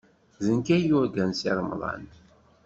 [0.43, 2.03] D nekk ay yurgan Si Remḍan.